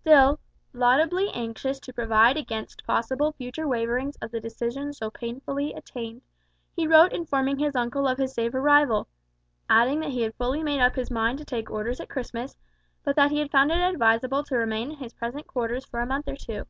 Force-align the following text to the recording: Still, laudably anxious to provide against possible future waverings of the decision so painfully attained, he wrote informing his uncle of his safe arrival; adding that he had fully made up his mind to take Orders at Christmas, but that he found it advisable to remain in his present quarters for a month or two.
Still, 0.00 0.40
laudably 0.72 1.30
anxious 1.32 1.78
to 1.78 1.92
provide 1.92 2.36
against 2.36 2.82
possible 2.84 3.30
future 3.34 3.68
waverings 3.68 4.16
of 4.16 4.32
the 4.32 4.40
decision 4.40 4.92
so 4.92 5.12
painfully 5.12 5.72
attained, 5.72 6.22
he 6.74 6.88
wrote 6.88 7.12
informing 7.12 7.60
his 7.60 7.76
uncle 7.76 8.08
of 8.08 8.18
his 8.18 8.34
safe 8.34 8.52
arrival; 8.52 9.06
adding 9.70 10.00
that 10.00 10.10
he 10.10 10.22
had 10.22 10.34
fully 10.34 10.64
made 10.64 10.80
up 10.80 10.96
his 10.96 11.08
mind 11.08 11.38
to 11.38 11.44
take 11.44 11.70
Orders 11.70 12.00
at 12.00 12.10
Christmas, 12.10 12.56
but 13.04 13.14
that 13.14 13.30
he 13.30 13.46
found 13.46 13.70
it 13.70 13.78
advisable 13.78 14.42
to 14.42 14.56
remain 14.56 14.90
in 14.90 14.96
his 14.96 15.14
present 15.14 15.46
quarters 15.46 15.84
for 15.84 16.00
a 16.00 16.06
month 16.06 16.26
or 16.26 16.34
two. 16.34 16.66